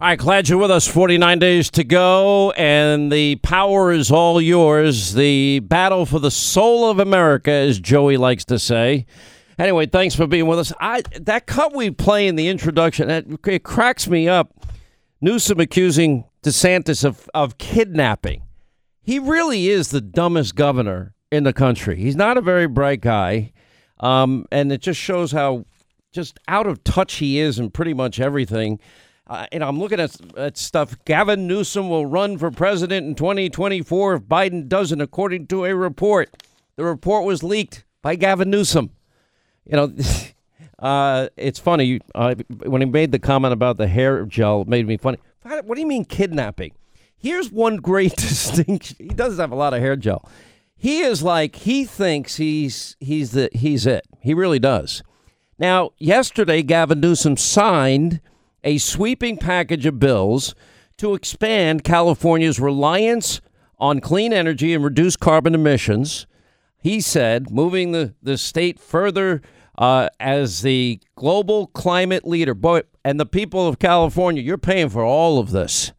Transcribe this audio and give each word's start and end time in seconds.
All 0.00 0.08
right, 0.08 0.18
glad 0.18 0.48
you're 0.48 0.56
with 0.56 0.70
us. 0.70 0.88
49 0.88 1.40
days 1.40 1.70
to 1.72 1.84
go, 1.84 2.52
and 2.52 3.12
the 3.12 3.36
power 3.36 3.92
is 3.92 4.10
all 4.10 4.40
yours. 4.40 5.12
The 5.12 5.58
battle 5.58 6.06
for 6.06 6.18
the 6.18 6.30
soul 6.30 6.88
of 6.90 6.98
America, 6.98 7.50
as 7.50 7.78
Joey 7.78 8.16
likes 8.16 8.46
to 8.46 8.58
say. 8.58 9.04
Anyway, 9.58 9.84
thanks 9.84 10.14
for 10.14 10.26
being 10.26 10.46
with 10.46 10.58
us. 10.58 10.72
I 10.80 11.02
that 11.20 11.46
cut 11.46 11.74
we 11.74 11.90
play 11.90 12.26
in 12.26 12.36
the 12.36 12.48
introduction, 12.48 13.10
it, 13.10 13.26
it 13.46 13.62
cracks 13.62 14.08
me 14.08 14.26
up. 14.26 14.54
Newsom 15.20 15.60
accusing 15.60 16.24
DeSantis 16.42 17.04
of, 17.04 17.28
of 17.34 17.58
kidnapping. 17.58 18.40
He 19.02 19.18
really 19.18 19.68
is 19.68 19.90
the 19.90 20.00
dumbest 20.00 20.54
governor 20.54 21.14
in 21.30 21.44
the 21.44 21.52
country. 21.52 21.96
He's 21.96 22.16
not 22.16 22.38
a 22.38 22.40
very 22.40 22.68
bright 22.68 23.02
guy, 23.02 23.52
um, 23.98 24.46
and 24.50 24.72
it 24.72 24.80
just 24.80 24.98
shows 24.98 25.32
how 25.32 25.66
just 26.10 26.38
out 26.48 26.66
of 26.66 26.82
touch 26.84 27.16
he 27.16 27.38
is 27.38 27.58
in 27.58 27.70
pretty 27.70 27.92
much 27.92 28.18
everything. 28.18 28.80
Uh, 29.30 29.46
and 29.52 29.62
I'm 29.62 29.78
looking 29.78 30.00
at, 30.00 30.16
at 30.36 30.58
stuff. 30.58 30.96
Gavin 31.04 31.46
Newsom 31.46 31.88
will 31.88 32.04
run 32.04 32.36
for 32.36 32.50
president 32.50 33.06
in 33.06 33.14
2024 33.14 34.14
if 34.14 34.22
Biden 34.22 34.66
doesn't, 34.66 35.00
according 35.00 35.46
to 35.46 35.64
a 35.64 35.74
report. 35.74 36.42
The 36.74 36.82
report 36.84 37.24
was 37.24 37.44
leaked 37.44 37.84
by 38.02 38.16
Gavin 38.16 38.50
Newsom. 38.50 38.90
You 39.64 39.76
know, 39.76 39.94
uh, 40.80 41.28
it's 41.36 41.60
funny. 41.60 42.00
Uh, 42.12 42.34
when 42.64 42.82
he 42.82 42.86
made 42.86 43.12
the 43.12 43.20
comment 43.20 43.52
about 43.52 43.76
the 43.76 43.86
hair 43.86 44.24
gel, 44.26 44.62
it 44.62 44.68
made 44.68 44.88
me 44.88 44.96
funny. 44.96 45.18
What 45.42 45.76
do 45.76 45.80
you 45.80 45.86
mean 45.86 46.06
kidnapping? 46.06 46.72
Here's 47.16 47.52
one 47.52 47.76
great 47.76 48.16
distinction. 48.16 48.96
He 48.98 49.14
does 49.14 49.38
have 49.38 49.52
a 49.52 49.56
lot 49.56 49.74
of 49.74 49.80
hair 49.80 49.94
gel. 49.94 50.28
He 50.76 51.02
is 51.02 51.22
like 51.22 51.54
he 51.54 51.84
thinks 51.84 52.36
he's 52.36 52.96
he's 52.98 53.30
the 53.30 53.48
he's 53.52 53.86
it. 53.86 54.06
He 54.20 54.34
really 54.34 54.58
does. 54.58 55.04
Now, 55.56 55.90
yesterday, 55.98 56.64
Gavin 56.64 56.98
Newsom 56.98 57.36
signed 57.36 58.20
a 58.64 58.78
sweeping 58.78 59.36
package 59.36 59.86
of 59.86 59.98
bills 59.98 60.54
to 60.98 61.14
expand 61.14 61.84
California's 61.84 62.60
reliance 62.60 63.40
on 63.78 64.00
clean 64.00 64.32
energy 64.32 64.74
and 64.74 64.84
reduce 64.84 65.16
carbon 65.16 65.54
emissions. 65.54 66.26
He 66.78 67.00
said, 67.00 67.50
moving 67.50 67.92
the, 67.92 68.14
the 68.22 68.36
state 68.36 68.78
further 68.78 69.42
uh, 69.78 70.08
as 70.18 70.62
the 70.62 71.00
global 71.16 71.68
climate 71.68 72.26
leader. 72.26 72.54
Boy, 72.54 72.82
and 73.04 73.18
the 73.18 73.26
people 73.26 73.66
of 73.66 73.78
California, 73.78 74.42
you're 74.42 74.58
paying 74.58 74.90
for 74.90 75.02
all 75.02 75.38
of 75.38 75.50
this. 75.50 75.92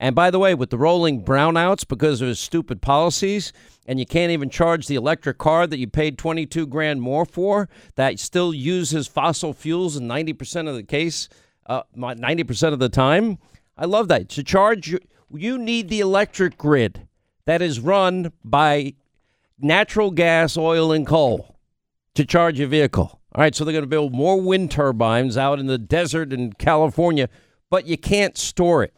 And 0.00 0.16
by 0.16 0.30
the 0.30 0.38
way, 0.38 0.54
with 0.54 0.70
the 0.70 0.78
rolling 0.78 1.22
brownouts 1.22 1.86
because 1.86 2.22
of 2.22 2.28
his 2.28 2.40
stupid 2.40 2.80
policies, 2.80 3.52
and 3.86 4.00
you 4.00 4.06
can't 4.06 4.32
even 4.32 4.48
charge 4.48 4.86
the 4.86 4.94
electric 4.94 5.36
car 5.36 5.66
that 5.66 5.78
you 5.78 5.86
paid 5.86 6.16
22 6.16 6.66
grand 6.66 7.02
more 7.02 7.26
for, 7.26 7.68
that 7.96 8.18
still 8.18 8.54
uses 8.54 9.06
fossil 9.06 9.52
fuels 9.52 9.96
in 9.96 10.08
90% 10.08 10.68
of 10.68 10.74
the 10.74 10.82
case, 10.82 11.28
uh, 11.70 11.82
90% 11.96 12.72
of 12.72 12.80
the 12.80 12.88
time. 12.88 13.38
I 13.78 13.84
love 13.84 14.08
that. 14.08 14.28
To 14.30 14.42
charge, 14.42 14.94
you, 15.32 15.58
need 15.58 15.88
the 15.88 16.00
electric 16.00 16.58
grid 16.58 17.06
that 17.46 17.62
is 17.62 17.78
run 17.78 18.32
by 18.44 18.94
natural 19.58 20.10
gas, 20.10 20.56
oil, 20.56 20.90
and 20.90 21.06
coal 21.06 21.56
to 22.14 22.24
charge 22.26 22.58
your 22.58 22.68
vehicle. 22.68 23.20
All 23.32 23.42
right, 23.42 23.54
so 23.54 23.64
they're 23.64 23.72
going 23.72 23.84
to 23.84 23.88
build 23.88 24.12
more 24.12 24.40
wind 24.40 24.72
turbines 24.72 25.36
out 25.36 25.60
in 25.60 25.66
the 25.66 25.78
desert 25.78 26.32
in 26.32 26.52
California, 26.54 27.28
but 27.70 27.86
you 27.86 27.96
can't 27.96 28.36
store 28.36 28.82
it. 28.82 28.92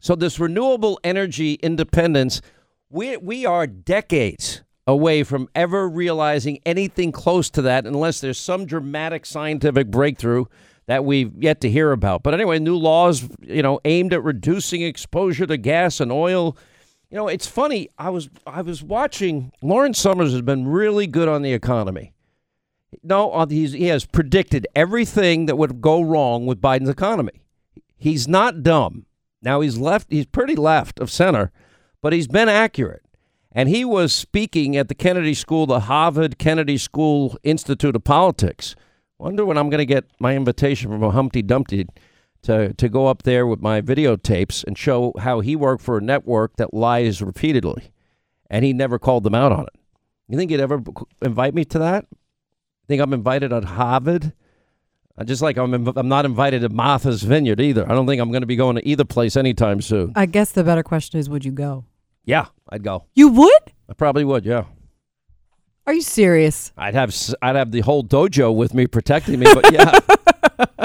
So 0.00 0.16
this 0.16 0.40
renewable 0.40 0.98
energy 1.04 1.54
independence, 1.54 2.42
we 2.88 3.16
we 3.18 3.46
are 3.46 3.68
decades 3.68 4.62
away 4.86 5.22
from 5.22 5.48
ever 5.54 5.88
realizing 5.88 6.58
anything 6.66 7.12
close 7.12 7.48
to 7.50 7.62
that 7.62 7.86
unless 7.86 8.20
there's 8.20 8.38
some 8.38 8.66
dramatic 8.66 9.24
scientific 9.24 9.88
breakthrough 9.88 10.46
that 10.90 11.04
we've 11.04 11.32
yet 11.40 11.60
to 11.60 11.70
hear 11.70 11.92
about. 11.92 12.24
But 12.24 12.34
anyway, 12.34 12.58
new 12.58 12.76
laws, 12.76 13.28
you 13.46 13.62
know, 13.62 13.78
aimed 13.84 14.12
at 14.12 14.24
reducing 14.24 14.82
exposure 14.82 15.46
to 15.46 15.56
gas 15.56 16.00
and 16.00 16.10
oil. 16.10 16.56
You 17.10 17.16
know, 17.16 17.28
it's 17.28 17.46
funny. 17.46 17.88
I 17.96 18.10
was 18.10 18.28
I 18.44 18.62
was 18.62 18.82
watching. 18.82 19.52
Lawrence 19.62 20.00
Summers 20.00 20.32
has 20.32 20.42
been 20.42 20.66
really 20.66 21.06
good 21.06 21.28
on 21.28 21.42
the 21.42 21.52
economy. 21.52 22.12
No, 23.04 23.30
uh, 23.30 23.46
he 23.46 23.84
has 23.84 24.04
predicted 24.04 24.66
everything 24.74 25.46
that 25.46 25.56
would 25.56 25.80
go 25.80 26.02
wrong 26.02 26.44
with 26.44 26.60
Biden's 26.60 26.88
economy. 26.88 27.40
He's 27.96 28.26
not 28.26 28.64
dumb. 28.64 29.06
Now 29.40 29.60
he's 29.60 29.78
left. 29.78 30.08
He's 30.10 30.26
pretty 30.26 30.56
left 30.56 30.98
of 30.98 31.08
center, 31.08 31.52
but 32.02 32.12
he's 32.12 32.26
been 32.26 32.48
accurate. 32.48 33.04
And 33.52 33.68
he 33.68 33.84
was 33.84 34.12
speaking 34.12 34.76
at 34.76 34.88
the 34.88 34.96
Kennedy 34.96 35.34
School, 35.34 35.66
the 35.66 35.80
Harvard 35.80 36.36
Kennedy 36.38 36.78
School 36.78 37.38
Institute 37.44 37.94
of 37.94 38.02
Politics 38.02 38.74
Wonder 39.20 39.44
when 39.44 39.58
I'm 39.58 39.68
going 39.68 39.80
to 39.80 39.86
get 39.86 40.06
my 40.18 40.34
invitation 40.34 40.90
from 40.90 41.02
a 41.02 41.10
Humpty 41.10 41.42
Dumpty 41.42 41.86
to, 42.40 42.72
to 42.72 42.88
go 42.88 43.06
up 43.06 43.24
there 43.24 43.46
with 43.46 43.60
my 43.60 43.82
videotapes 43.82 44.64
and 44.64 44.78
show 44.78 45.12
how 45.18 45.40
he 45.40 45.54
worked 45.54 45.82
for 45.82 45.98
a 45.98 46.00
network 46.00 46.56
that 46.56 46.72
lies 46.72 47.20
repeatedly. 47.20 47.92
And 48.48 48.64
he 48.64 48.72
never 48.72 48.98
called 48.98 49.24
them 49.24 49.34
out 49.34 49.52
on 49.52 49.64
it. 49.64 49.78
You 50.26 50.38
think 50.38 50.50
he'd 50.50 50.60
ever 50.60 50.82
invite 51.20 51.54
me 51.54 51.66
to 51.66 51.78
that? 51.80 52.06
Think 52.88 53.02
I'm 53.02 53.12
invited 53.12 53.52
at 53.52 53.64
Harvard? 53.64 54.32
Just 55.22 55.42
like 55.42 55.58
I'm, 55.58 55.74
I'm 55.74 56.08
not 56.08 56.24
invited 56.24 56.62
to 56.62 56.70
Martha's 56.70 57.22
Vineyard 57.22 57.60
either. 57.60 57.84
I 57.86 57.94
don't 57.94 58.06
think 58.06 58.22
I'm 58.22 58.30
going 58.30 58.40
to 58.40 58.46
be 58.46 58.56
going 58.56 58.76
to 58.76 58.88
either 58.88 59.04
place 59.04 59.36
anytime 59.36 59.82
soon. 59.82 60.14
I 60.16 60.24
guess 60.24 60.52
the 60.52 60.64
better 60.64 60.82
question 60.82 61.20
is, 61.20 61.28
would 61.28 61.44
you 61.44 61.52
go? 61.52 61.84
Yeah, 62.24 62.46
I'd 62.70 62.82
go. 62.82 63.04
You 63.14 63.28
would? 63.28 63.62
I 63.86 63.92
probably 63.92 64.24
would. 64.24 64.46
Yeah. 64.46 64.64
Are 65.90 65.94
you 65.94 66.02
serious? 66.02 66.70
I'd 66.76 66.94
have 66.94 67.12
I'd 67.42 67.56
have 67.56 67.72
the 67.72 67.80
whole 67.80 68.04
dojo 68.04 68.54
with 68.54 68.74
me 68.74 68.86
protecting 68.86 69.40
me, 69.40 69.46
but 69.52 69.72
yeah. 69.72 69.98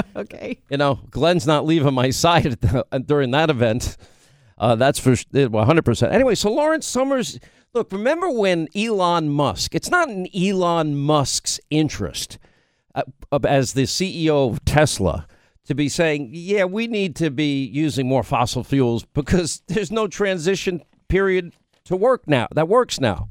okay. 0.16 0.58
You 0.68 0.78
know, 0.78 0.98
Glenn's 1.10 1.46
not 1.46 1.64
leaving 1.64 1.94
my 1.94 2.10
side 2.10 2.60
the, 2.60 2.84
during 3.06 3.30
that 3.30 3.48
event. 3.48 3.96
Uh, 4.58 4.74
that's 4.74 4.98
for 4.98 5.12
100%. 5.12 6.12
Anyway, 6.12 6.34
so 6.34 6.52
Lawrence 6.52 6.88
Summers, 6.88 7.38
look, 7.72 7.92
remember 7.92 8.28
when 8.28 8.66
Elon 8.74 9.28
Musk, 9.28 9.76
it's 9.76 9.92
not 9.92 10.08
in 10.08 10.26
Elon 10.34 10.96
Musk's 10.96 11.60
interest 11.70 12.38
uh, 12.96 13.04
as 13.44 13.74
the 13.74 13.84
CEO 13.84 14.50
of 14.50 14.64
Tesla 14.64 15.28
to 15.66 15.76
be 15.76 15.88
saying, 15.88 16.30
yeah, 16.32 16.64
we 16.64 16.88
need 16.88 17.14
to 17.14 17.30
be 17.30 17.64
using 17.64 18.08
more 18.08 18.24
fossil 18.24 18.64
fuels 18.64 19.04
because 19.14 19.62
there's 19.68 19.92
no 19.92 20.08
transition 20.08 20.82
period 21.06 21.54
to 21.84 21.94
work 21.94 22.26
now. 22.26 22.48
That 22.50 22.66
works 22.66 22.98
now. 22.98 23.28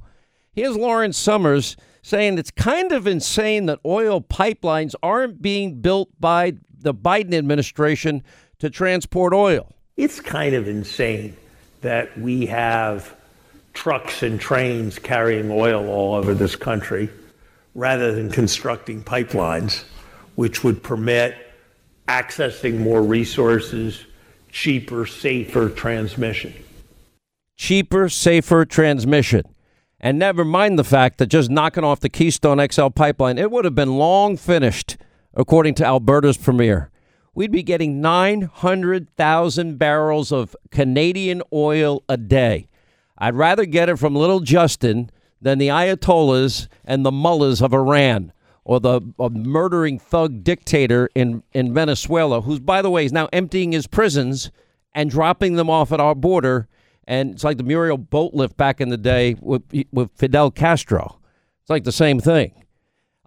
Here's 0.55 0.77
Lawrence 0.77 1.17
Summers 1.17 1.75
saying 2.01 2.37
it's 2.37 2.49
kind 2.49 2.93
of 2.93 3.07
insane 3.07 3.65
that 3.65 3.79
oil 3.85 4.21
pipelines 4.21 4.95
aren't 5.03 5.41
being 5.41 5.81
built 5.81 6.09
by 6.17 6.53
the 6.79 6.93
Biden 6.93 7.33
administration 7.33 8.23
to 8.59 8.69
transport 8.69 9.33
oil. 9.33 9.73
It's 9.97 10.21
kind 10.21 10.55
of 10.55 10.69
insane 10.69 11.35
that 11.81 12.17
we 12.17 12.45
have 12.45 13.13
trucks 13.73 14.23
and 14.23 14.39
trains 14.39 14.97
carrying 14.97 15.51
oil 15.51 15.89
all 15.89 16.15
over 16.15 16.33
this 16.33 16.55
country 16.55 17.09
rather 17.73 18.13
than 18.15 18.31
constructing 18.31 19.03
pipelines, 19.03 19.83
which 20.35 20.63
would 20.63 20.81
permit 20.81 21.35
accessing 22.07 22.77
more 22.77 23.01
resources, 23.01 24.05
cheaper, 24.53 25.05
safer 25.05 25.67
transmission. 25.67 26.53
Cheaper, 27.57 28.07
safer 28.07 28.63
transmission. 28.63 29.43
And 30.05 30.19
never 30.19 30.45
mind 30.45 30.77
the 30.77 30.83
fact 30.83 31.17
that 31.17 31.29
just 31.29 31.49
knocking 31.49 31.83
off 31.83 31.99
the 31.99 32.09
Keystone 32.09 32.63
XL 32.69 32.89
pipeline, 32.89 33.39
it 33.39 33.49
would 33.49 33.65
have 33.65 33.73
been 33.73 33.97
long 33.97 34.37
finished, 34.37 34.97
according 35.33 35.73
to 35.75 35.83
Alberta's 35.83 36.37
premier. 36.37 36.91
We'd 37.33 37.51
be 37.51 37.63
getting 37.63 38.01
900,000 38.01 39.79
barrels 39.79 40.31
of 40.31 40.55
Canadian 40.69 41.41
oil 41.51 42.03
a 42.07 42.17
day. 42.17 42.67
I'd 43.17 43.33
rather 43.33 43.65
get 43.65 43.89
it 43.89 43.97
from 43.97 44.13
little 44.13 44.41
Justin 44.41 45.09
than 45.41 45.57
the 45.57 45.69
Ayatollahs 45.69 46.67
and 46.83 47.03
the 47.03 47.11
mullahs 47.11 47.59
of 47.59 47.73
Iran 47.73 48.31
or 48.63 48.79
the 48.79 49.01
murdering 49.31 49.97
thug 49.97 50.43
dictator 50.43 51.09
in, 51.15 51.41
in 51.51 51.73
Venezuela, 51.73 52.41
who's, 52.41 52.59
by 52.59 52.83
the 52.83 52.91
way, 52.91 53.05
is 53.05 53.11
now 53.11 53.27
emptying 53.33 53.71
his 53.71 53.87
prisons 53.87 54.51
and 54.93 55.09
dropping 55.09 55.55
them 55.55 55.71
off 55.71 55.91
at 55.91 55.99
our 55.99 56.13
border 56.13 56.67
and 57.07 57.31
it's 57.31 57.43
like 57.43 57.57
the 57.57 57.63
Mariel 57.63 57.97
boat 57.97 58.33
lift 58.33 58.57
back 58.57 58.81
in 58.81 58.89
the 58.89 58.97
day 58.97 59.35
with 59.39 59.63
with 59.91 60.11
Fidel 60.15 60.51
Castro. 60.51 61.19
It's 61.61 61.69
like 61.69 61.83
the 61.83 61.91
same 61.91 62.19
thing. 62.19 62.65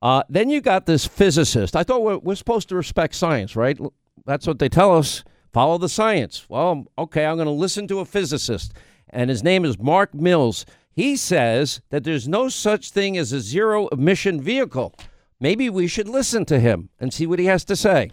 Uh, 0.00 0.22
then 0.28 0.48
you 0.48 0.60
got 0.60 0.86
this 0.86 1.06
physicist. 1.06 1.74
I 1.74 1.82
thought 1.82 2.02
we're, 2.02 2.18
we're 2.18 2.36
supposed 2.36 2.68
to 2.68 2.76
respect 2.76 3.14
science, 3.14 3.56
right? 3.56 3.78
That's 4.26 4.46
what 4.46 4.58
they 4.58 4.68
tell 4.68 4.96
us. 4.96 5.24
Follow 5.52 5.78
the 5.78 5.88
science. 5.88 6.46
Well, 6.48 6.86
okay, 6.96 7.26
I'm 7.26 7.36
going 7.36 7.46
to 7.46 7.52
listen 7.52 7.88
to 7.88 8.00
a 8.00 8.04
physicist, 8.04 8.74
and 9.10 9.30
his 9.30 9.42
name 9.42 9.64
is 9.64 9.78
Mark 9.78 10.14
Mills. 10.14 10.66
He 10.92 11.16
says 11.16 11.80
that 11.90 12.04
there's 12.04 12.28
no 12.28 12.48
such 12.48 12.90
thing 12.90 13.16
as 13.16 13.32
a 13.32 13.40
zero 13.40 13.88
emission 13.88 14.40
vehicle. 14.40 14.94
Maybe 15.40 15.70
we 15.70 15.86
should 15.86 16.08
listen 16.08 16.44
to 16.46 16.60
him 16.60 16.90
and 17.00 17.12
see 17.12 17.26
what 17.26 17.38
he 17.38 17.46
has 17.46 17.64
to 17.66 17.76
say. 17.76 18.10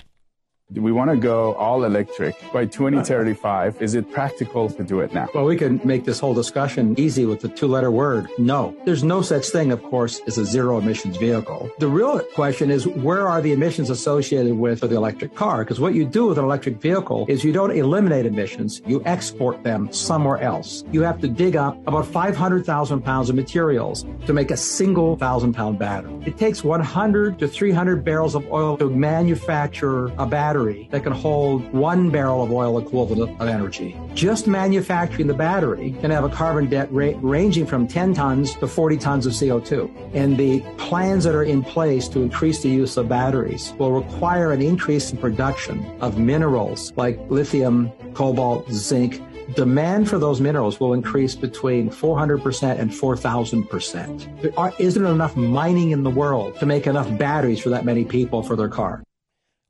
We 0.72 0.92
want 0.92 1.12
to 1.12 1.16
go 1.16 1.54
all 1.54 1.84
electric 1.84 2.36
by 2.52 2.66
2035. 2.66 3.84
Is 3.84 3.94
it 3.94 4.12
practical 4.12 4.68
to 4.68 4.84
do 4.84 5.02
it 5.02 5.14
now? 5.14 5.28
Well, 5.36 5.46
we 5.46 5.56
can 5.56 5.80
make 5.84 6.06
this 6.06 6.20
whole 6.20 6.34
discussion 6.34 7.00
easy 7.00 7.28
with 7.28 7.42
the 7.42 7.50
two 7.50 7.68
letter 7.68 7.92
word 7.92 8.28
no. 8.40 8.76
There's 8.84 9.04
no 9.04 9.22
such 9.22 9.50
thing, 9.50 9.72
of 9.72 9.84
course, 9.84 10.22
as 10.26 10.40
a 10.40 10.46
zero 10.46 10.80
emissions 10.80 11.18
vehicle. 11.18 11.70
The 11.78 11.88
real 11.88 12.20
question 12.34 12.72
is 12.72 12.88
where 12.88 13.28
are 13.28 13.44
the 13.44 13.52
emissions 13.52 13.92
associated 13.92 14.58
with 14.58 14.80
the 14.80 14.96
electric 14.96 15.36
car? 15.36 15.64
Because 15.64 15.80
what 15.80 15.94
you 15.94 16.04
do 16.04 16.26
with 16.26 16.40
an 16.40 16.46
electric 16.46 16.82
vehicle 16.82 17.28
is 17.30 17.44
you 17.44 17.52
don't 17.52 17.70
eliminate 17.70 18.26
emissions, 18.26 18.82
you 18.88 19.04
export 19.06 19.62
them 19.62 19.94
somewhere 19.94 20.40
else. 20.40 20.84
You 20.92 21.04
have 21.04 21.22
to 21.22 21.28
dig 21.28 21.56
up 21.56 21.78
about 21.88 22.08
500,000 22.08 23.02
pounds 23.04 23.30
of 23.30 23.36
materials 23.36 24.04
to 24.26 24.34
make 24.34 24.50
a 24.50 24.58
single 24.58 25.16
thousand 25.16 25.54
pound 25.54 25.78
battery. 25.78 26.12
It 26.26 26.40
takes 26.40 26.64
100 26.64 27.38
to 27.38 27.48
300 27.48 28.04
barrels 28.04 28.34
of 28.34 28.52
oil 28.52 28.78
to 28.78 28.90
manufacture 28.90 30.08
a 30.18 30.26
battery 30.26 30.55
battery 30.56 30.88
that 30.92 31.04
can 31.04 31.12
hold 31.12 31.62
one 31.74 32.10
barrel 32.10 32.42
of 32.42 32.52
oil 32.52 32.78
equivalent 32.80 33.42
of 33.42 33.48
energy. 33.48 34.00
Just 34.14 34.48
manufacturing 34.48 35.28
the 35.28 35.34
battery 35.34 35.92
can 36.00 36.12
have 36.12 36.24
a 36.24 36.30
carbon 36.30 36.70
debt 36.70 36.88
ranging 36.92 37.66
from 37.66 37.88
10 37.88 38.14
tons 38.14 38.56
to 38.56 38.68
40 38.68 38.98
tons 38.98 39.26
of 39.26 39.34
CO2. 39.34 39.92
And 40.14 40.38
the 40.38 40.62
plans 40.78 41.26
that 41.26 41.36
are 41.36 41.44
in 41.44 41.62
place 41.62 42.08
to 42.10 42.22
increase 42.22 42.62
the 42.64 42.70
use 42.70 42.96
of 42.96 43.10
batteries 43.10 43.74
will 43.78 43.92
require 43.92 44.54
an 44.54 44.62
increase 44.62 45.12
in 45.12 45.18
production 45.18 45.86
of 46.00 46.18
minerals 46.18 46.94
like 46.96 47.20
lithium, 47.30 47.92
cobalt, 48.14 48.72
zinc, 48.72 49.22
demand 49.56 50.10
for 50.10 50.18
those 50.18 50.40
minerals 50.40 50.80
will 50.80 50.94
increase 50.94 51.36
between 51.36 51.90
400% 51.90 52.80
and 52.80 52.90
4,000%. 52.90 54.80
Isn't 54.80 55.06
enough 55.06 55.36
mining 55.36 55.92
in 55.92 56.04
the 56.04 56.10
world 56.10 56.58
to 56.60 56.66
make 56.66 56.88
enough 56.88 57.10
batteries 57.18 57.60
for 57.60 57.70
that 57.70 57.84
many 57.84 58.06
people 58.06 58.42
for 58.42 58.56
their 58.56 58.70
car. 58.70 59.04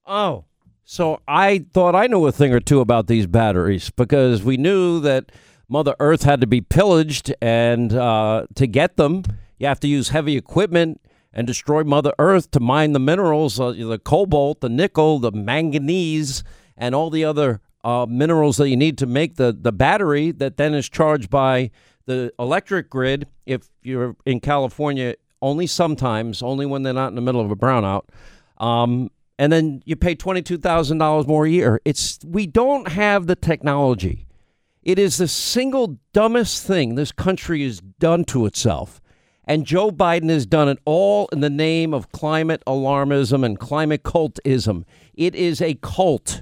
Oh, 0.05 0.45
so 0.85 1.19
I 1.27 1.65
thought 1.73 1.95
I 1.95 2.07
knew 2.07 2.25
a 2.25 2.31
thing 2.31 2.53
or 2.53 2.59
two 2.59 2.79
about 2.79 3.07
these 3.07 3.27
batteries 3.27 3.89
because 3.89 4.43
we 4.43 4.55
knew 4.55 4.99
that 5.01 5.31
Mother 5.67 5.95
Earth 5.99 6.23
had 6.23 6.41
to 6.41 6.47
be 6.47 6.61
pillaged, 6.61 7.33
and 7.41 7.91
uh, 7.93 8.45
to 8.53 8.67
get 8.67 8.97
them, 8.97 9.23
you 9.57 9.67
have 9.67 9.79
to 9.79 9.87
use 9.87 10.09
heavy 10.09 10.37
equipment 10.37 11.01
and 11.33 11.47
destroy 11.47 11.83
Mother 11.83 12.13
Earth 12.19 12.51
to 12.51 12.59
mine 12.59 12.93
the 12.93 12.99
minerals, 12.99 13.59
uh, 13.59 13.71
the 13.71 13.99
cobalt, 13.99 14.61
the 14.61 14.69
nickel, 14.69 15.19
the 15.19 15.31
manganese, 15.31 16.43
and 16.77 16.93
all 16.93 17.09
the 17.09 17.25
other 17.25 17.61
uh, 17.83 18.05
minerals 18.07 18.57
that 18.57 18.69
you 18.69 18.77
need 18.77 18.97
to 18.99 19.05
make 19.05 19.35
the, 19.35 19.55
the 19.59 19.71
battery 19.71 20.31
that 20.31 20.57
then 20.57 20.73
is 20.73 20.87
charged 20.87 21.29
by 21.29 21.71
the 22.05 22.31
electric 22.37 22.89
grid. 22.89 23.27
If 23.45 23.69
you're 23.81 24.15
in 24.25 24.39
California, 24.39 25.15
only 25.41 25.67
sometimes, 25.67 26.41
only 26.41 26.65
when 26.65 26.83
they're 26.83 26.93
not 26.93 27.09
in 27.09 27.15
the 27.15 27.21
middle 27.21 27.41
of 27.41 27.51
a 27.51 27.55
brownout. 27.55 28.03
Um, 28.57 29.09
and 29.37 29.51
then 29.51 29.81
you 29.85 29.95
pay 29.95 30.15
$22,000 30.15 31.27
more 31.27 31.45
a 31.45 31.49
year. 31.49 31.81
It's 31.85 32.19
we 32.25 32.47
don't 32.47 32.89
have 32.89 33.27
the 33.27 33.35
technology. 33.35 34.27
It 34.81 34.99
is 34.99 35.17
the 35.17 35.27
single 35.27 35.99
dumbest 36.13 36.65
thing 36.65 36.95
this 36.95 37.11
country 37.11 37.63
has 37.63 37.81
done 37.81 38.23
to 38.25 38.45
itself. 38.45 39.01
And 39.47 39.65
Joe 39.65 39.91
Biden 39.91 40.29
has 40.29 40.45
done 40.45 40.69
it 40.69 40.79
all 40.85 41.27
in 41.31 41.39
the 41.39 41.49
name 41.49 41.93
of 41.93 42.11
climate 42.11 42.63
alarmism 42.65 43.45
and 43.45 43.59
climate 43.59 44.03
cultism. 44.03 44.83
It 45.13 45.35
is 45.35 45.61
a 45.61 45.75
cult. 45.75 46.41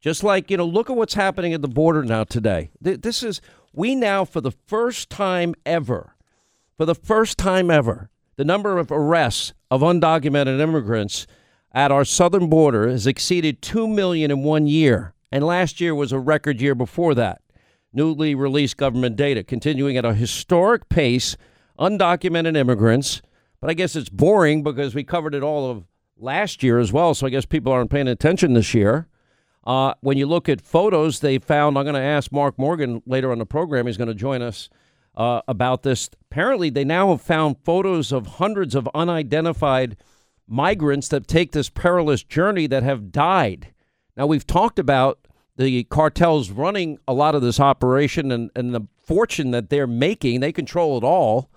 Just 0.00 0.22
like, 0.22 0.50
you 0.50 0.56
know, 0.56 0.66
look 0.66 0.88
at 0.90 0.96
what's 0.96 1.14
happening 1.14 1.52
at 1.52 1.62
the 1.62 1.68
border 1.68 2.04
now 2.04 2.22
today. 2.24 2.70
This 2.80 3.24
is, 3.24 3.40
we 3.72 3.96
now, 3.96 4.24
for 4.24 4.40
the 4.40 4.52
first 4.52 5.10
time 5.10 5.54
ever, 5.66 6.14
for 6.76 6.86
the 6.86 6.94
first 6.94 7.38
time 7.38 7.70
ever, 7.70 8.08
the 8.36 8.44
number 8.44 8.78
of 8.78 8.92
arrests 8.92 9.52
of 9.68 9.80
undocumented 9.80 10.60
immigrants 10.60 11.26
at 11.78 11.92
our 11.92 12.04
southern 12.04 12.48
border 12.48 12.88
has 12.88 13.06
exceeded 13.06 13.62
2 13.62 13.86
million 13.86 14.32
in 14.32 14.42
one 14.42 14.66
year, 14.66 15.14
and 15.30 15.46
last 15.46 15.80
year 15.80 15.94
was 15.94 16.10
a 16.10 16.18
record 16.18 16.60
year 16.60 16.74
before 16.74 17.14
that. 17.14 17.40
Newly 17.92 18.34
released 18.34 18.76
government 18.76 19.14
data 19.14 19.44
continuing 19.44 19.96
at 19.96 20.04
a 20.04 20.12
historic 20.12 20.88
pace, 20.88 21.36
undocumented 21.78 22.56
immigrants, 22.56 23.22
but 23.60 23.70
I 23.70 23.74
guess 23.74 23.94
it's 23.94 24.08
boring 24.08 24.64
because 24.64 24.92
we 24.92 25.04
covered 25.04 25.36
it 25.36 25.44
all 25.44 25.70
of 25.70 25.84
last 26.18 26.64
year 26.64 26.80
as 26.80 26.92
well, 26.92 27.14
so 27.14 27.28
I 27.28 27.30
guess 27.30 27.46
people 27.46 27.72
aren't 27.72 27.92
paying 27.92 28.08
attention 28.08 28.54
this 28.54 28.74
year. 28.74 29.06
Uh, 29.62 29.94
when 30.00 30.18
you 30.18 30.26
look 30.26 30.48
at 30.48 30.60
photos, 30.60 31.20
they 31.20 31.38
found, 31.38 31.78
I'm 31.78 31.84
going 31.84 31.94
to 31.94 32.00
ask 32.00 32.32
Mark 32.32 32.58
Morgan 32.58 33.02
later 33.06 33.30
on 33.30 33.38
the 33.38 33.46
program, 33.46 33.86
he's 33.86 33.96
going 33.96 34.08
to 34.08 34.14
join 34.14 34.42
us 34.42 34.68
uh, 35.16 35.42
about 35.46 35.84
this. 35.84 36.10
Apparently, 36.28 36.70
they 36.70 36.84
now 36.84 37.10
have 37.10 37.22
found 37.22 37.56
photos 37.62 38.10
of 38.10 38.26
hundreds 38.26 38.74
of 38.74 38.88
unidentified 38.96 39.96
migrants 40.48 41.08
that 41.08 41.28
take 41.28 41.52
this 41.52 41.68
perilous 41.68 42.22
journey 42.22 42.66
that 42.66 42.82
have 42.82 43.12
died. 43.12 43.68
Now, 44.16 44.26
we've 44.26 44.46
talked 44.46 44.78
about 44.78 45.28
the 45.56 45.84
cartels 45.84 46.50
running 46.50 46.98
a 47.06 47.12
lot 47.12 47.34
of 47.34 47.42
this 47.42 47.60
operation 47.60 48.32
and, 48.32 48.50
and 48.56 48.74
the 48.74 48.82
fortune 49.04 49.50
that 49.50 49.70
they're 49.70 49.86
making. 49.86 50.40
They 50.40 50.52
control 50.52 50.96
it 50.96 51.04
all. 51.04 51.50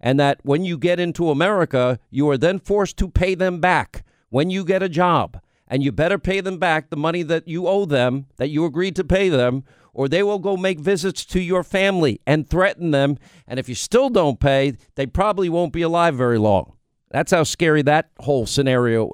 And 0.00 0.20
that 0.20 0.40
when 0.42 0.64
you 0.64 0.76
get 0.76 1.00
into 1.00 1.30
America, 1.30 1.98
you 2.10 2.28
are 2.28 2.36
then 2.36 2.58
forced 2.58 2.98
to 2.98 3.08
pay 3.08 3.34
them 3.34 3.60
back 3.60 4.04
when 4.28 4.50
you 4.50 4.64
get 4.64 4.82
a 4.82 4.88
job. 4.88 5.40
And 5.66 5.82
you 5.82 5.92
better 5.92 6.18
pay 6.18 6.40
them 6.40 6.58
back 6.58 6.90
the 6.90 6.96
money 6.96 7.22
that 7.22 7.48
you 7.48 7.66
owe 7.66 7.86
them, 7.86 8.26
that 8.36 8.50
you 8.50 8.66
agreed 8.66 8.96
to 8.96 9.04
pay 9.04 9.30
them, 9.30 9.64
or 9.94 10.08
they 10.08 10.22
will 10.22 10.40
go 10.40 10.56
make 10.56 10.78
visits 10.78 11.24
to 11.26 11.40
your 11.40 11.62
family 11.62 12.20
and 12.26 12.48
threaten 12.48 12.90
them. 12.90 13.16
And 13.46 13.58
if 13.58 13.68
you 13.68 13.74
still 13.74 14.10
don't 14.10 14.40
pay, 14.40 14.74
they 14.96 15.06
probably 15.06 15.48
won't 15.48 15.72
be 15.72 15.82
alive 15.82 16.16
very 16.16 16.38
long. 16.38 16.74
That's 17.14 17.30
how 17.30 17.44
scary 17.44 17.82
that 17.82 18.10
whole 18.18 18.44
scenario 18.44 19.12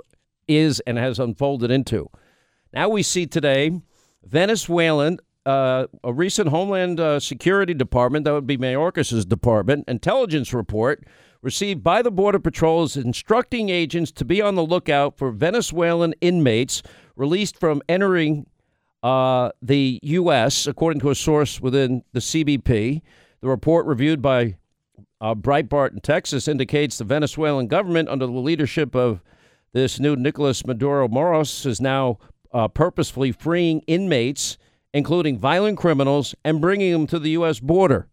is 0.49 0.81
and 0.87 0.97
has 0.97 1.19
unfolded 1.19 1.71
into. 1.71 2.09
Now 2.73 2.89
we 2.89 3.03
see 3.03 3.27
today 3.27 3.79
Venezuelan, 4.25 5.19
uh, 5.45 5.85
a 6.03 6.11
recent 6.11 6.49
Homeland 6.49 6.99
uh, 6.99 7.21
Security 7.21 7.75
Department, 7.75 8.25
that 8.25 8.33
would 8.33 8.47
be 8.47 8.57
Mayorkas's 8.57 9.27
department, 9.27 9.85
intelligence 9.87 10.55
report 10.55 11.05
received 11.43 11.83
by 11.83 12.01
the 12.01 12.11
Border 12.11 12.39
Patrol 12.39 12.85
is 12.85 12.97
instructing 12.97 13.69
agents 13.69 14.11
to 14.13 14.25
be 14.25 14.41
on 14.41 14.55
the 14.55 14.65
lookout 14.65 15.19
for 15.19 15.31
Venezuelan 15.31 16.15
inmates 16.23 16.83
released 17.17 17.59
from 17.61 17.83
entering 17.87 18.47
uh, 19.03 19.51
the 19.61 20.01
U.S., 20.05 20.67
according 20.67 21.01
to 21.01 21.11
a 21.11 21.15
source 21.15 21.61
within 21.61 22.03
the 22.15 22.21
CBP. 22.21 23.03
The 23.43 23.49
report, 23.49 23.85
reviewed 23.85 24.23
by 24.23 24.57
uh, 25.21 25.35
Breitbart 25.35 25.93
in 25.93 26.01
Texas 26.01 26.49
indicates 26.49 26.99
the 26.99 27.05
Venezuelan 27.05 27.67
government, 27.67 28.09
under 28.09 28.27
the 28.27 28.33
leadership 28.33 28.95
of 28.95 29.23
this 29.73 30.01
new 30.01 30.17
Nicolas 30.17 30.67
Maduro 30.67 31.09
Moros, 31.09 31.67
is 31.67 31.81
now 31.81 32.19
uh, 32.53 32.69
purposefully 32.69 33.33
freeing 33.33 33.81
inmates, 33.87 34.57
including 34.93 35.39
violent 35.39 35.79
criminals, 35.79 36.35
and 36.45 36.61
bringing 36.61 36.93
them 36.93 37.07
to 37.07 37.19
the 37.19 37.31
U.S. 37.31 37.61
border. 37.61 38.09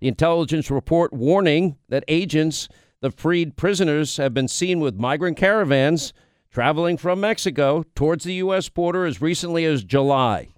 The 0.00 0.08
intelligence 0.08 0.70
report 0.70 1.12
warning 1.12 1.76
that 1.88 2.04
agents, 2.08 2.68
the 3.00 3.10
freed 3.10 3.56
prisoners, 3.56 4.16
have 4.16 4.32
been 4.32 4.48
seen 4.48 4.80
with 4.80 4.96
migrant 4.96 5.36
caravans 5.36 6.12
traveling 6.50 6.96
from 6.96 7.20
Mexico 7.20 7.84
towards 7.94 8.24
the 8.24 8.34
U.S. 8.34 8.68
border 8.68 9.04
as 9.04 9.20
recently 9.20 9.64
as 9.64 9.84
July. 9.84 10.48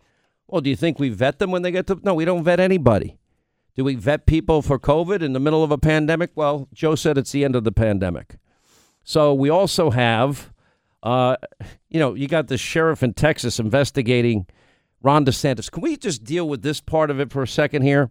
Well, 0.47 0.61
do 0.61 0.71
you 0.71 0.77
think 0.77 0.99
we 0.99 1.09
vet 1.09 1.39
them 1.39 1.51
when 1.51 1.63
they 1.63 1.71
get 1.71 1.87
to? 1.87 1.99
No, 2.03 2.15
we 2.15 2.25
don't 2.25 2.45
vet 2.45 2.61
anybody. 2.61 3.17
Do 3.75 3.85
we 3.85 3.97
vet 3.97 4.27
people 4.27 4.63
for 4.63 4.79
COVID 4.79 5.21
in 5.21 5.33
the 5.33 5.41
middle 5.41 5.65
of 5.65 5.73
a 5.73 5.79
pandemic? 5.79 6.31
Well, 6.35 6.69
Joe 6.73 6.95
said 6.95 7.19
it's 7.19 7.33
the 7.33 7.45
end 7.45 7.57
of 7.57 7.65
the 7.65 7.73
pandemic. 7.73 8.37
So 9.03 9.35
we 9.35 9.51
also 9.51 9.91
have, 9.91 10.53
uh, 11.03 11.37
you 11.91 11.99
know, 11.99 12.15
you 12.15 12.29
got 12.29 12.47
the 12.47 12.57
sheriff 12.57 13.03
in 13.03 13.15
Texas 13.15 13.59
investigating 13.59 14.47
Ron 15.03 15.25
DeSantis. 15.25 15.71
Can 15.71 15.83
we 15.83 15.97
just 15.97 16.25
deal 16.25 16.49
with 16.49 16.63
this 16.63 16.81
part 16.81 17.11
of 17.11 17.21
it 17.21 17.33
for 17.33 17.43
a 17.43 17.49
second 17.49 17.83
here? 17.83 18.11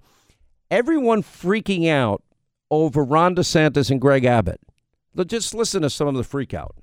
Everyone 0.69 1.23
freaking 1.23 1.89
out 1.89 2.23
over 2.69 3.03
Ron 3.03 3.35
DeSantis 3.35 3.89
and 3.89 4.01
Greg 4.01 4.25
Abbott. 4.25 4.59
Just 5.27 5.53
listen 5.53 5.81
to 5.83 5.89
some 5.89 6.07
of 6.07 6.15
the 6.15 6.23
freak 6.23 6.53
out. 6.53 6.75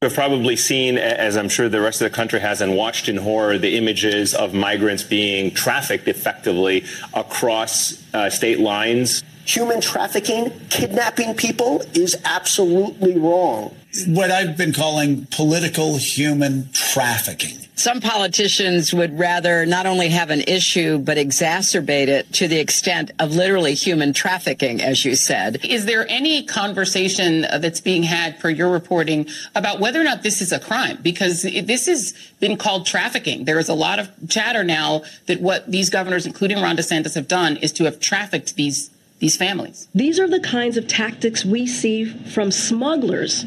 We've 0.00 0.14
probably 0.14 0.54
seen, 0.54 0.96
as 0.96 1.36
I'm 1.36 1.48
sure 1.48 1.68
the 1.68 1.80
rest 1.80 2.00
of 2.00 2.08
the 2.08 2.14
country 2.14 2.38
has, 2.38 2.60
and 2.60 2.76
watched 2.76 3.08
in 3.08 3.16
horror 3.16 3.58
the 3.58 3.76
images 3.76 4.32
of 4.32 4.54
migrants 4.54 5.02
being 5.02 5.52
trafficked 5.52 6.06
effectively 6.06 6.84
across 7.14 8.00
uh, 8.14 8.30
state 8.30 8.60
lines. 8.60 9.24
Human 9.46 9.80
trafficking, 9.80 10.52
kidnapping 10.70 11.34
people 11.34 11.82
is 11.94 12.16
absolutely 12.24 13.18
wrong. 13.18 13.74
What 14.06 14.30
I've 14.30 14.56
been 14.56 14.72
calling 14.72 15.26
political 15.32 15.96
human 15.96 16.70
trafficking. 16.72 17.58
Some 17.78 18.00
politicians 18.00 18.92
would 18.92 19.16
rather 19.16 19.64
not 19.64 19.86
only 19.86 20.08
have 20.08 20.30
an 20.30 20.40
issue, 20.40 20.98
but 20.98 21.16
exacerbate 21.16 22.08
it 22.08 22.32
to 22.32 22.48
the 22.48 22.58
extent 22.58 23.12
of 23.20 23.36
literally 23.36 23.74
human 23.74 24.12
trafficking, 24.12 24.82
as 24.82 25.04
you 25.04 25.14
said. 25.14 25.64
Is 25.64 25.86
there 25.86 26.04
any 26.08 26.42
conversation 26.42 27.42
that's 27.42 27.80
being 27.80 28.02
had 28.02 28.40
for 28.40 28.50
your 28.50 28.68
reporting 28.68 29.28
about 29.54 29.78
whether 29.78 30.00
or 30.00 30.02
not 30.02 30.24
this 30.24 30.42
is 30.42 30.50
a 30.50 30.58
crime? 30.58 30.98
Because 31.02 31.42
this 31.42 31.86
has 31.86 32.14
been 32.40 32.56
called 32.56 32.84
trafficking. 32.84 33.44
There 33.44 33.60
is 33.60 33.68
a 33.68 33.74
lot 33.74 34.00
of 34.00 34.10
chatter 34.28 34.64
now 34.64 35.02
that 35.26 35.40
what 35.40 35.70
these 35.70 35.88
governors, 35.88 36.26
including 36.26 36.60
Ron 36.60 36.76
DeSantis, 36.76 37.14
have 37.14 37.28
done 37.28 37.58
is 37.58 37.70
to 37.74 37.84
have 37.84 38.00
trafficked 38.00 38.56
these 38.56 38.90
these 39.20 39.36
families. 39.36 39.88
These 39.94 40.18
are 40.18 40.28
the 40.28 40.40
kinds 40.40 40.76
of 40.76 40.88
tactics 40.88 41.44
we 41.44 41.66
see 41.66 42.04
from 42.04 42.50
smugglers 42.50 43.44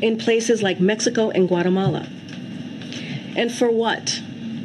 in 0.00 0.18
places 0.18 0.62
like 0.62 0.80
Mexico 0.80 1.30
and 1.30 1.48
Guatemala. 1.48 2.08
And 3.36 3.52
for 3.52 3.70
what? 3.70 4.20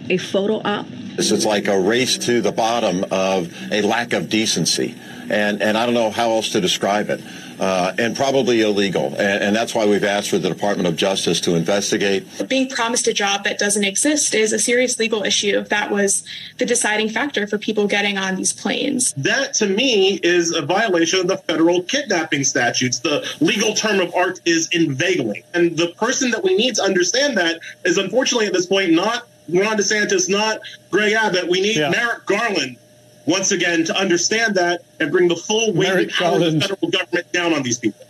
A 0.09 0.17
photo 0.17 0.61
op? 0.63 0.87
This 1.15 1.31
is 1.31 1.45
like 1.45 1.67
a 1.67 1.79
race 1.79 2.17
to 2.19 2.41
the 2.41 2.51
bottom 2.51 3.03
of 3.11 3.53
a 3.71 3.81
lack 3.81 4.13
of 4.13 4.29
decency. 4.29 4.95
And, 5.29 5.61
and 5.61 5.77
I 5.77 5.85
don't 5.85 5.95
know 5.95 6.11
how 6.11 6.29
else 6.31 6.49
to 6.49 6.61
describe 6.61 7.09
it. 7.09 7.21
Uh, 7.59 7.93
and 7.97 8.15
probably 8.15 8.61
illegal. 8.61 9.07
And, 9.17 9.43
and 9.43 9.55
that's 9.55 9.73
why 9.73 9.85
we've 9.85 10.03
asked 10.03 10.29
for 10.29 10.37
the 10.37 10.49
Department 10.49 10.87
of 10.87 10.95
Justice 10.95 11.41
to 11.41 11.55
investigate. 11.55 12.25
Being 12.47 12.69
promised 12.69 13.07
a 13.07 13.13
job 13.13 13.43
that 13.45 13.57
doesn't 13.57 13.83
exist 13.83 14.35
is 14.35 14.53
a 14.53 14.59
serious 14.59 14.99
legal 14.99 15.23
issue. 15.23 15.61
That 15.63 15.89
was 15.91 16.23
the 16.57 16.65
deciding 16.65 17.09
factor 17.09 17.47
for 17.47 17.57
people 17.57 17.87
getting 17.87 18.17
on 18.17 18.35
these 18.35 18.53
planes. 18.53 19.13
That, 19.13 19.53
to 19.55 19.67
me, 19.67 20.19
is 20.23 20.53
a 20.53 20.61
violation 20.61 21.19
of 21.19 21.27
the 21.27 21.37
federal 21.37 21.81
kidnapping 21.83 22.43
statutes. 22.43 22.99
The 22.99 23.27
legal 23.39 23.73
term 23.73 23.99
of 23.99 24.13
art 24.13 24.39
is 24.45 24.69
inveigling. 24.71 25.43
And 25.53 25.77
the 25.77 25.87
person 25.89 26.31
that 26.31 26.43
we 26.43 26.55
need 26.55 26.75
to 26.75 26.83
understand 26.83 27.37
that 27.37 27.59
is 27.85 27.97
unfortunately 27.97 28.47
at 28.47 28.53
this 28.53 28.67
point 28.67 28.91
not 28.91 29.27
Ron 29.49 29.77
DeSantis, 29.77 30.29
not 30.29 30.59
Greg 30.91 31.13
Abbott. 31.13 31.47
We 31.49 31.61
need 31.61 31.77
Yeah. 31.77 31.89
Merrick 31.89 32.25
Garland 32.25 32.77
once 33.27 33.51
again 33.51 33.83
to 33.85 33.95
understand 33.95 34.55
that 34.55 34.85
and 34.99 35.11
bring 35.11 35.27
the 35.27 35.35
full 35.35 35.73
weight 35.73 35.89
Merrick 35.89 36.07
and 36.07 36.13
power 36.13 36.35
of 36.35 36.53
the 36.53 36.61
federal 36.61 36.89
government 36.89 37.31
down 37.33 37.53
on 37.53 37.61
these 37.61 37.77
people. 37.77 38.01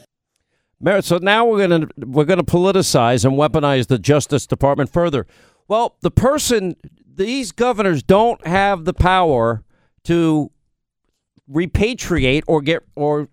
Merrick, 0.79 1.03
so 1.03 1.17
now 1.17 1.45
we're 1.45 1.67
gonna 1.67 1.87
we're 1.97 2.25
gonna 2.25 2.43
politicize 2.43 3.25
and 3.25 3.33
weaponize 3.33 3.87
the 3.87 3.97
Justice 3.97 4.45
Department 4.45 4.91
further. 4.91 5.25
Well, 5.67 5.97
the 6.01 6.11
person 6.11 6.75
these 7.15 7.51
governors 7.51 8.03
don't 8.03 8.45
have 8.45 8.85
the 8.85 8.93
power 8.93 9.63
to 10.03 10.51
repatriate 11.51 12.43
or 12.47 12.61
get 12.61 12.83
or 12.95 13.27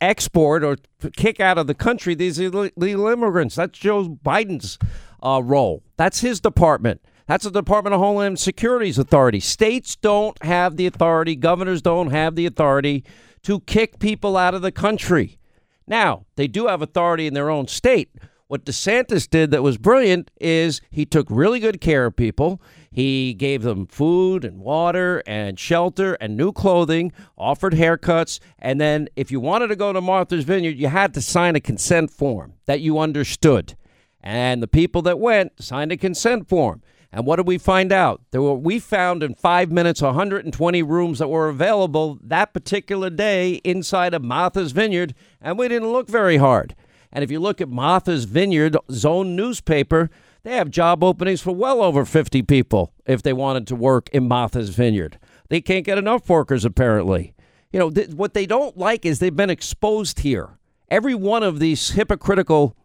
export 0.00 0.62
or 0.62 0.76
kick 1.16 1.40
out 1.40 1.56
of 1.56 1.66
the 1.66 1.74
country 1.74 2.14
these 2.14 2.38
illegal 2.38 3.06
immigrants. 3.08 3.54
That's 3.54 3.78
Joe 3.78 4.08
Biden's 4.08 4.78
uh, 5.22 5.40
role. 5.42 5.82
That's 5.96 6.20
his 6.20 6.40
department. 6.40 7.00
That's 7.30 7.44
the 7.44 7.52
Department 7.52 7.94
of 7.94 8.00
Homeland 8.00 8.40
Security's 8.40 8.98
authority. 8.98 9.38
States 9.38 9.94
don't 9.94 10.36
have 10.42 10.76
the 10.76 10.86
authority. 10.88 11.36
Governors 11.36 11.80
don't 11.80 12.10
have 12.10 12.34
the 12.34 12.44
authority 12.44 13.04
to 13.44 13.60
kick 13.60 14.00
people 14.00 14.36
out 14.36 14.52
of 14.52 14.62
the 14.62 14.72
country. 14.72 15.38
Now, 15.86 16.26
they 16.34 16.48
do 16.48 16.66
have 16.66 16.82
authority 16.82 17.28
in 17.28 17.34
their 17.34 17.48
own 17.48 17.68
state. 17.68 18.10
What 18.48 18.64
DeSantis 18.64 19.30
did 19.30 19.52
that 19.52 19.62
was 19.62 19.78
brilliant 19.78 20.32
is 20.40 20.80
he 20.90 21.06
took 21.06 21.28
really 21.30 21.60
good 21.60 21.80
care 21.80 22.06
of 22.06 22.16
people. 22.16 22.60
He 22.90 23.32
gave 23.34 23.62
them 23.62 23.86
food 23.86 24.44
and 24.44 24.58
water 24.58 25.22
and 25.24 25.56
shelter 25.56 26.14
and 26.14 26.36
new 26.36 26.50
clothing, 26.50 27.12
offered 27.38 27.74
haircuts, 27.74 28.40
and 28.58 28.80
then 28.80 29.08
if 29.14 29.30
you 29.30 29.38
wanted 29.38 29.68
to 29.68 29.76
go 29.76 29.92
to 29.92 30.00
Martha's 30.00 30.42
Vineyard, 30.42 30.76
you 30.76 30.88
had 30.88 31.14
to 31.14 31.20
sign 31.22 31.54
a 31.54 31.60
consent 31.60 32.10
form 32.10 32.54
that 32.66 32.80
you 32.80 32.98
understood. 32.98 33.76
And 34.20 34.60
the 34.60 34.66
people 34.66 35.00
that 35.02 35.20
went 35.20 35.62
signed 35.62 35.92
a 35.92 35.96
consent 35.96 36.48
form. 36.48 36.82
And 37.12 37.26
what 37.26 37.36
did 37.36 37.46
we 37.46 37.58
find 37.58 37.92
out? 37.92 38.20
There 38.30 38.42
were 38.42 38.54
we 38.54 38.78
found 38.78 39.22
in 39.22 39.34
five 39.34 39.72
minutes 39.72 40.00
120 40.00 40.82
rooms 40.82 41.18
that 41.18 41.28
were 41.28 41.48
available 41.48 42.18
that 42.22 42.52
particular 42.52 43.10
day 43.10 43.54
inside 43.64 44.14
of 44.14 44.22
Martha's 44.22 44.72
Vineyard, 44.72 45.14
and 45.40 45.58
we 45.58 45.68
didn't 45.68 45.90
look 45.90 46.08
very 46.08 46.36
hard. 46.36 46.76
And 47.12 47.24
if 47.24 47.30
you 47.30 47.40
look 47.40 47.60
at 47.60 47.68
Martha's 47.68 48.24
Vineyard 48.24 48.76
Zone 48.92 49.34
newspaper, 49.34 50.08
they 50.44 50.56
have 50.56 50.70
job 50.70 51.02
openings 51.02 51.40
for 51.40 51.54
well 51.54 51.82
over 51.82 52.04
50 52.04 52.42
people 52.42 52.92
if 53.06 53.22
they 53.22 53.32
wanted 53.32 53.66
to 53.66 53.76
work 53.76 54.08
in 54.10 54.28
Martha's 54.28 54.70
Vineyard. 54.70 55.18
They 55.48 55.60
can't 55.60 55.84
get 55.84 55.98
enough 55.98 56.28
workers 56.28 56.64
apparently. 56.64 57.34
You 57.72 57.80
know, 57.80 57.90
th- 57.90 58.10
what 58.10 58.34
they 58.34 58.46
don't 58.46 58.76
like 58.76 59.04
is 59.04 59.18
they've 59.18 59.34
been 59.34 59.50
exposed 59.50 60.20
here. 60.20 60.58
Every 60.88 61.14
one 61.14 61.42
of 61.42 61.58
these 61.58 61.90
hypocritical 61.90 62.76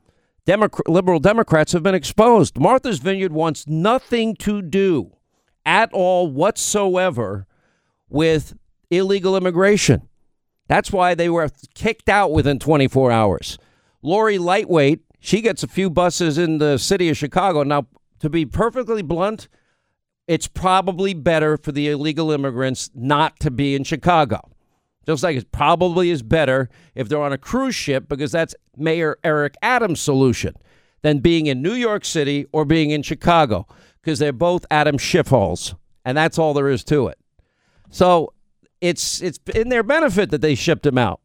Liberal 0.48 1.20
Democrats 1.20 1.72
have 1.74 1.84
been 1.84 1.96
exposed. 1.96 2.60
Martha's 2.60 3.00
Vineyard 3.00 3.34
wants 3.34 3.68
nothing 3.68 4.36
to 4.38 4.62
do 4.62 5.16
at 5.66 5.92
all 5.92 6.28
whatsoever 6.28 7.48
with 8.10 8.56
illegal 8.92 9.36
immigration. 9.36 10.08
That's 10.68 10.92
why 10.92 11.16
they 11.16 11.30
were 11.30 11.50
kicked 11.74 12.10
out 12.10 12.32
within 12.32 12.60
24 12.60 13.12
hours. 13.12 13.58
Lori 14.02 14.38
Lightweight, 14.38 15.02
she 15.20 15.42
gets 15.42 15.64
a 15.64 15.68
few 15.68 15.90
buses 15.90 16.38
in 16.38 16.60
the 16.60 16.78
city 16.78 17.10
of 17.10 17.18
Chicago. 17.18 17.64
Now, 17.64 17.88
to 18.20 18.30
be 18.30 18.46
perfectly 18.46 19.02
blunt, 19.02 19.48
it's 20.28 20.48
probably 20.48 21.14
better 21.14 21.58
for 21.58 21.72
the 21.72 21.90
illegal 21.90 22.32
immigrants 22.32 22.90
not 22.94 23.40
to 23.40 23.52
be 23.52 23.76
in 23.76 23.84
Chicago. 23.84 24.55
Just 25.06 25.24
like 25.24 25.38
it 25.38 25.52
probably 25.52 26.10
is 26.10 26.24
better 26.24 26.70
if 26.96 27.08
they're 27.08 27.22
on 27.22 27.34
a 27.34 27.38
cruise 27.38 27.76
ship 27.76 28.08
because 28.08 28.32
that's 28.32 28.56
Mayor 28.76 29.18
Eric 29.24 29.56
Adams' 29.62 30.02
solution 30.02 30.56
than 31.02 31.20
being 31.20 31.46
in 31.46 31.62
New 31.62 31.74
York 31.74 32.04
City 32.04 32.48
or 32.52 32.66
being 32.66 32.90
in 32.90 33.04
Chicago 33.04 33.68
because 34.02 34.18
they're 34.20 34.34
both 34.34 34.66
Adam 34.72 34.98
Schiffholes. 34.98 35.76
And 36.04 36.18
that's 36.18 36.40
all 36.40 36.54
there 36.54 36.70
is 36.70 36.84
to 36.86 37.08
it. 37.08 37.20
So 37.90 38.34
it's 38.82 39.22
it's 39.22 39.40
in 39.54 39.70
their 39.70 39.84
benefit 39.84 40.32
that 40.32 40.42
they 40.42 40.56
shipped 40.56 40.86
him 40.86 40.98
out. 40.98 41.22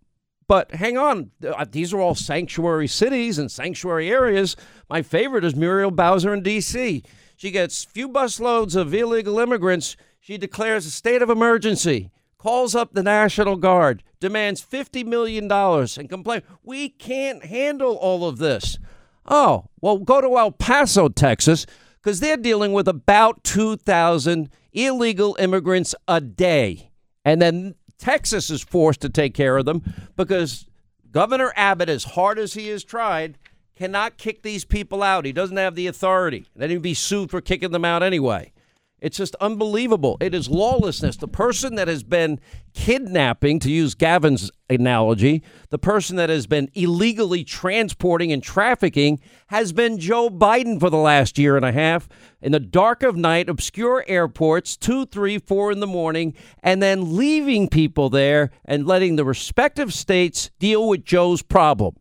But 0.47 0.73
hang 0.75 0.99
on, 0.99 1.31
Uh, 1.47 1.65
these 1.71 1.93
are 1.95 2.01
all 2.01 2.15
sanctuary 2.15 2.89
cities 2.89 3.39
and 3.39 3.51
sanctuary 3.51 4.11
areas. 4.11 4.57
My 4.89 5.01
favorite 5.01 5.45
is 5.45 5.55
Muriel 5.55 5.91
Bowser 5.91 6.35
in 6.35 6.43
D.C. 6.43 7.03
She 7.37 7.51
gets 7.51 7.85
few 7.85 8.09
busloads 8.09 8.75
of 8.77 8.93
illegal 8.93 9.39
immigrants. 9.39 9.97
She 10.19 10.37
declares 10.37 10.87
a 10.87 10.91
state 10.91 11.23
of 11.23 11.31
emergency, 11.31 12.11
calls 12.40 12.75
up 12.75 12.94
the 12.94 13.02
National 13.02 13.56
Guard, 13.56 14.02
demands 14.18 14.64
$50 14.64 15.04
million, 15.04 15.50
and 15.52 16.09
complains, 16.09 16.42
We 16.62 16.88
can't 16.88 17.44
handle 17.44 17.97
all 17.97 18.26
of 18.26 18.38
this. 18.38 18.78
Oh, 19.26 19.66
well, 19.82 19.99
go 19.99 20.23
to 20.23 20.38
El 20.38 20.52
Paso, 20.52 21.11
Texas, 21.11 21.66
because 22.02 22.20
they're 22.20 22.38
dealing 22.38 22.73
with 22.73 22.88
about 22.88 23.44
2,000 23.44 24.49
illegal 24.73 25.37
immigrants 25.38 25.94
a 26.09 26.18
day. 26.20 26.90
And 27.26 27.42
then 27.42 27.75
Texas 27.99 28.49
is 28.49 28.62
forced 28.62 29.02
to 29.02 29.11
take 29.11 29.35
care 29.35 29.59
of 29.59 29.66
them 29.66 29.82
because 30.16 30.66
Governor 31.11 31.52
Abbott, 31.56 31.90
as 31.90 32.04
hard 32.04 32.38
as 32.38 32.54
he 32.54 32.68
has 32.68 32.82
tried, 32.82 33.37
cannot 33.76 34.16
kick 34.16 34.42
these 34.42 34.64
people 34.64 35.02
out. 35.02 35.26
He 35.26 35.32
doesn't 35.32 35.59
have 35.59 35.75
the 35.75 35.87
authority. 35.87 36.47
Then 36.56 36.70
he'd 36.70 36.80
be 36.80 36.94
sued 36.94 37.30
for 37.30 37.42
kicking 37.42 37.73
them 37.73 37.85
out 37.85 38.02
anyway. 38.02 38.52
It's 39.00 39.16
just 39.16 39.35
unbelievable. 39.37 40.16
It 40.21 40.35
is 40.35 40.49
lawlessness. 40.49 41.16
The 41.16 41.28
person 41.28 41.75
that 41.76 41.88
has 41.88 42.02
been 42.02 42.38
kidnapping, 42.75 43.59
to 43.61 43.71
use 43.71 43.95
Gavin's 43.95 44.50
analogy, 44.69 45.42
the 45.71 45.78
person 45.78 46.16
that 46.16 46.28
has 46.28 46.47
been 46.47 46.71
illegally 46.75 47.42
transporting 47.45 48.30
and 48.30 48.42
trafficking 48.42 49.21
has 49.49 49.73
been 49.73 49.99
Joe 49.99 50.28
Biden 50.28 50.78
for 50.78 50.90
the 50.90 50.99
last 50.99 51.38
year 51.38 51.57
and 51.57 51.64
a 51.64 51.73
half 51.73 52.09
in 52.42 52.52
the 52.52 52.61
dark 52.61 53.02
of 53.02 53.16
night, 53.16 53.49
obscure 53.49 54.04
airports, 54.07 54.76
two, 54.76 55.07
three, 55.07 55.38
four 55.38 55.73
in 55.73 55.80
the 55.80 55.87
morning, 55.87 56.35
and 56.62 56.83
then 56.83 57.16
leaving 57.16 57.69
people 57.69 58.11
there 58.11 58.50
and 58.64 58.87
letting 58.87 59.16
the 59.16 59.25
respective 59.25 59.95
states 59.95 60.50
deal 60.59 60.88
with 60.88 61.04
Joe's 61.04 61.42
problem. 61.42 61.97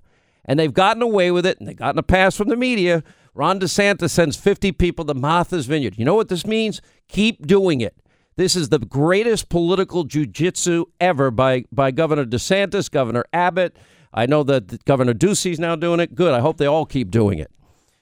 And 0.45 0.59
they've 0.59 0.73
gotten 0.73 1.01
away 1.01 1.31
with 1.31 1.45
it 1.45 1.59
and 1.59 1.67
they've 1.67 1.75
gotten 1.75 1.99
a 1.99 2.03
pass 2.03 2.35
from 2.35 2.49
the 2.49 2.55
media. 2.55 3.03
Ron 3.39 3.57
DeSantis 3.57 4.09
sends 4.09 4.35
50 4.35 4.73
people 4.73 5.05
to 5.05 5.13
Martha's 5.13 5.65
Vineyard. 5.65 5.97
You 5.97 6.03
know 6.03 6.13
what 6.13 6.27
this 6.27 6.45
means? 6.45 6.81
Keep 7.07 7.47
doing 7.47 7.79
it. 7.79 7.95
This 8.35 8.53
is 8.53 8.67
the 8.67 8.79
greatest 8.79 9.47
political 9.47 10.03
jujitsu 10.03 10.87
ever 10.99 11.31
by, 11.31 11.63
by 11.71 11.91
Governor 11.91 12.25
DeSantis, 12.25 12.91
Governor 12.91 13.23
Abbott. 13.31 13.77
I 14.13 14.25
know 14.25 14.43
that 14.43 14.83
Governor 14.83 15.13
Ducey's 15.13 15.57
now 15.57 15.77
doing 15.77 16.01
it. 16.01 16.15
Good. 16.15 16.33
I 16.33 16.41
hope 16.41 16.57
they 16.57 16.65
all 16.65 16.85
keep 16.85 17.11
doing 17.11 17.39
it. 17.39 17.49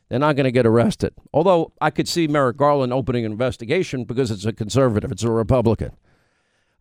They're 0.10 0.18
not 0.18 0.38
going 0.38 0.46
to 0.46 0.52
get 0.52 0.66
arrested. 0.66 1.14
Although 1.32 1.72
I 1.80 1.92
could 1.92 2.08
see 2.08 2.28
Merrick 2.28 2.58
Garland 2.58 2.92
opening 2.92 3.24
an 3.24 3.32
investigation 3.32 4.06
because 4.06 4.32
it's 4.32 4.46
a 4.46 4.54
conservative, 4.54 5.12
it's 5.12 5.22
a 5.22 5.30
Republican. 5.30 5.92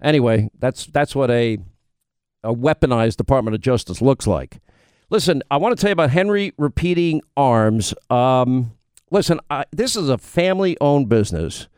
Anyway, 0.01 0.49
that's 0.59 0.87
that's 0.87 1.15
what 1.15 1.31
a 1.31 1.59
a 2.43 2.55
weaponized 2.55 3.17
Department 3.17 3.55
of 3.55 3.61
Justice 3.61 4.01
looks 4.01 4.27
like. 4.27 4.61
Listen, 5.09 5.41
I 5.53 5.57
want 5.59 5.77
to 5.77 5.81
tell 5.81 5.91
you 5.91 5.93
about 5.93 6.11
Henry 6.11 6.53
Repeating 6.59 7.23
Arms. 7.37 7.95
Um, 8.11 8.73
listen, 9.13 9.39
I, 9.49 9.65
this 9.71 9.95
is 9.95 10.09
a 10.09 10.19
family-owned 10.19 11.09
business, 11.09 11.69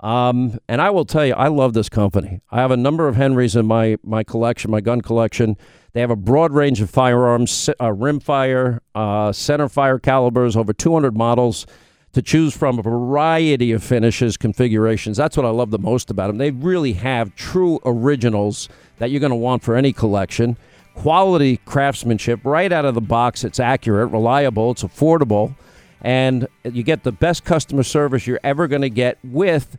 um, 0.00 0.58
and 0.68 0.80
I 0.80 0.90
will 0.90 1.04
tell 1.04 1.24
you, 1.24 1.34
I 1.34 1.46
love 1.46 1.72
this 1.74 1.88
company. 1.88 2.40
I 2.50 2.56
have 2.56 2.72
a 2.72 2.76
number 2.76 3.06
of 3.06 3.14
Henrys 3.14 3.54
in 3.54 3.64
my 3.66 3.96
my 4.02 4.24
collection, 4.24 4.72
my 4.72 4.80
gun 4.80 5.02
collection. 5.02 5.56
They 5.92 6.00
have 6.00 6.10
a 6.10 6.16
broad 6.16 6.50
range 6.50 6.80
of 6.80 6.90
firearms, 6.90 7.68
uh, 7.68 7.90
rimfire, 7.90 8.80
uh, 8.96 9.30
center 9.30 9.68
fire 9.68 10.00
calibers, 10.00 10.56
over 10.56 10.72
200 10.72 11.16
models 11.16 11.66
to 12.12 12.22
choose 12.22 12.56
from, 12.56 12.80
a 12.80 12.82
variety 12.82 13.70
of 13.70 13.84
finishes, 13.84 14.36
configurations. 14.36 15.16
That's 15.16 15.36
what 15.36 15.46
I 15.46 15.50
love 15.50 15.70
the 15.70 15.78
most 15.78 16.10
about 16.10 16.26
them. 16.26 16.38
They 16.38 16.50
really 16.50 16.94
have 16.94 17.36
true 17.36 17.78
originals 17.84 18.68
that 18.98 19.12
you're 19.12 19.20
going 19.20 19.30
to 19.30 19.36
want 19.36 19.62
for 19.62 19.76
any 19.76 19.92
collection. 19.92 20.56
Quality 20.94 21.58
craftsmanship 21.58 22.40
right 22.44 22.72
out 22.72 22.84
of 22.84 22.94
the 22.94 23.00
box. 23.00 23.44
It's 23.44 23.60
accurate, 23.60 24.10
reliable, 24.10 24.70
it's 24.70 24.82
affordable, 24.82 25.54
and 26.00 26.46
you 26.64 26.82
get 26.82 27.02
the 27.02 27.12
best 27.12 27.44
customer 27.44 27.82
service 27.82 28.26
you're 28.26 28.40
ever 28.42 28.68
going 28.68 28.82
to 28.82 28.90
get 28.90 29.18
with 29.24 29.76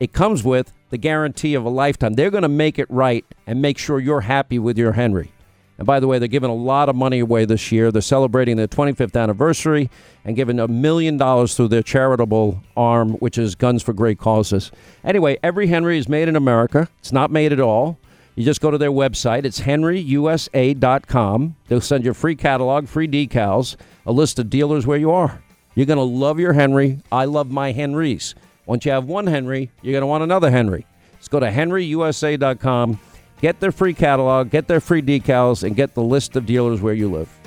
it 0.00 0.12
comes 0.12 0.44
with 0.44 0.72
the 0.90 0.98
guarantee 0.98 1.54
of 1.54 1.64
a 1.64 1.68
lifetime. 1.68 2.14
They're 2.14 2.30
going 2.30 2.42
to 2.42 2.48
make 2.48 2.78
it 2.78 2.88
right 2.88 3.24
and 3.46 3.60
make 3.60 3.78
sure 3.78 3.98
you're 3.98 4.22
happy 4.22 4.58
with 4.58 4.78
your 4.78 4.92
Henry. 4.92 5.32
And 5.76 5.86
by 5.86 6.00
the 6.00 6.08
way, 6.08 6.18
they're 6.18 6.28
giving 6.28 6.50
a 6.50 6.54
lot 6.54 6.88
of 6.88 6.96
money 6.96 7.20
away 7.20 7.44
this 7.44 7.70
year. 7.70 7.92
They're 7.92 8.02
celebrating 8.02 8.56
their 8.56 8.66
25th 8.66 9.20
anniversary 9.20 9.90
and 10.24 10.34
giving 10.34 10.58
a 10.58 10.66
million 10.66 11.16
dollars 11.16 11.54
through 11.54 11.68
their 11.68 11.82
charitable 11.82 12.62
arm, 12.76 13.12
which 13.14 13.38
is 13.38 13.54
Guns 13.54 13.82
for 13.82 13.92
Great 13.92 14.18
Causes. 14.18 14.72
Anyway, 15.04 15.38
every 15.42 15.68
Henry 15.68 15.98
is 15.98 16.08
made 16.08 16.26
in 16.28 16.34
America. 16.34 16.88
It's 16.98 17.12
not 17.12 17.30
made 17.30 17.52
at 17.52 17.60
all. 17.60 17.98
You 18.38 18.44
just 18.44 18.60
go 18.60 18.70
to 18.70 18.78
their 18.78 18.92
website. 18.92 19.44
It's 19.44 19.58
henryusa.com. 19.62 21.56
They'll 21.66 21.80
send 21.80 22.04
you 22.04 22.12
a 22.12 22.14
free 22.14 22.36
catalog, 22.36 22.86
free 22.86 23.08
decals, 23.08 23.74
a 24.06 24.12
list 24.12 24.38
of 24.38 24.48
dealers 24.48 24.86
where 24.86 24.96
you 24.96 25.10
are. 25.10 25.42
You're 25.74 25.86
going 25.86 25.96
to 25.96 26.04
love 26.04 26.38
your 26.38 26.52
Henry. 26.52 27.00
I 27.10 27.24
love 27.24 27.50
my 27.50 27.72
Henrys. 27.72 28.36
Once 28.64 28.84
you 28.84 28.92
have 28.92 29.06
one 29.06 29.26
Henry, 29.26 29.72
you're 29.82 29.90
going 29.90 30.02
to 30.02 30.06
want 30.06 30.22
another 30.22 30.52
Henry. 30.52 30.86
Just 31.18 31.32
go 31.32 31.40
to 31.40 31.50
henryusa.com, 31.50 33.00
get 33.40 33.58
their 33.58 33.72
free 33.72 33.92
catalog, 33.92 34.50
get 34.50 34.68
their 34.68 34.78
free 34.78 35.02
decals, 35.02 35.64
and 35.64 35.74
get 35.74 35.94
the 35.94 36.02
list 36.04 36.36
of 36.36 36.46
dealers 36.46 36.80
where 36.80 36.94
you 36.94 37.10
live. 37.10 37.37